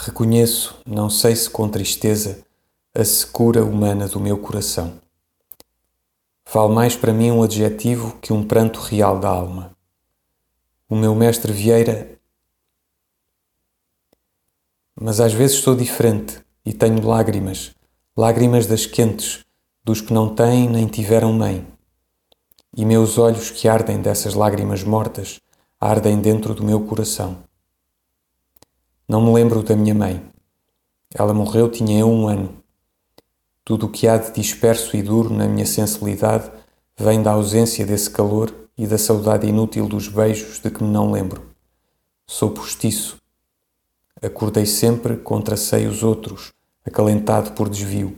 [0.00, 2.46] Reconheço, não sei se com tristeza,
[2.94, 5.00] a secura humana do meu coração.
[6.52, 9.76] Vale mais para mim um adjetivo que um pranto real da alma.
[10.88, 12.16] O meu mestre Vieira.
[14.94, 17.74] Mas às vezes sou diferente e tenho lágrimas,
[18.16, 19.44] lágrimas das quentes,
[19.82, 21.66] dos que não têm nem tiveram mãe.
[22.76, 25.40] E meus olhos que ardem dessas lágrimas mortas,
[25.80, 27.47] ardem dentro do meu coração.
[29.08, 30.22] Não me lembro da minha mãe.
[31.14, 32.62] Ela morreu, tinha eu um ano.
[33.64, 36.50] Tudo o que há de disperso e duro na minha sensibilidade
[36.94, 41.10] vem da ausência desse calor e da saudade inútil dos beijos de que me não
[41.10, 41.40] lembro.
[42.26, 43.16] Sou postiço.
[44.20, 46.52] Acordei sempre contra seios outros,
[46.84, 48.14] acalentado por desvio.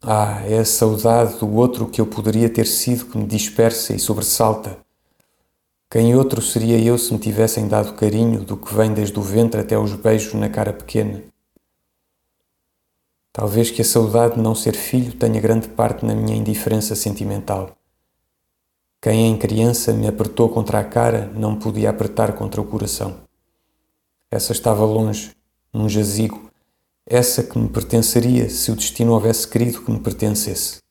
[0.00, 3.98] Ah, é a saudade do outro que eu poderia ter sido que me dispersa e
[3.98, 4.78] sobressalta
[5.90, 9.62] quem outro seria eu se me tivessem dado carinho do que vem desde o ventre
[9.62, 11.22] até os beijos na cara pequena?
[13.32, 17.74] Talvez que a saudade de não ser filho tenha grande parte na minha indiferença sentimental.
[19.00, 23.20] Quem em criança me apertou contra a cara não podia apertar contra o coração.
[24.30, 25.34] Essa estava longe,
[25.72, 26.50] num jazigo,
[27.06, 30.82] essa que me pertenceria se o destino houvesse querido que me pertencesse.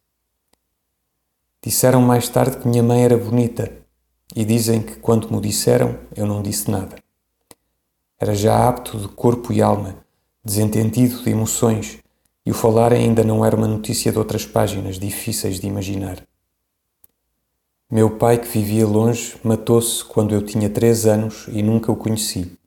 [1.64, 3.77] Disseram mais tarde que minha mãe era bonita,
[4.36, 6.96] e dizem que quando me disseram, eu não disse nada.
[8.20, 9.98] Era já apto de corpo e alma,
[10.44, 12.00] desentendido de emoções,
[12.46, 16.26] e o falar ainda não era uma notícia de outras páginas difíceis de imaginar.
[17.90, 22.58] Meu pai, que vivia longe, matou-se quando eu tinha três anos e nunca o conheci.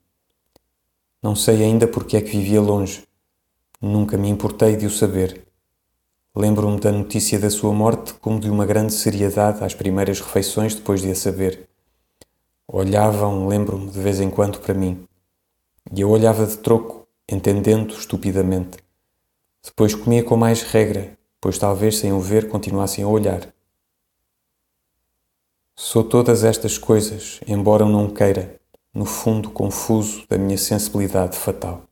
[1.21, 3.03] Não sei ainda porque é que vivia longe.
[3.79, 5.45] Nunca me importei de o saber.
[6.33, 11.01] Lembro-me da notícia da sua morte como de uma grande seriedade às primeiras refeições depois
[11.01, 11.67] de a saber.
[12.65, 15.05] Olhavam, lembro-me, de vez em quando para mim.
[15.93, 18.77] E eu olhava de troco, entendendo estupidamente.
[19.61, 23.53] Depois comia com mais regra, pois talvez sem o ver continuassem a olhar.
[25.75, 28.57] Sou todas estas coisas, embora não queira,
[28.93, 31.90] no fundo confuso da minha sensibilidade fatal.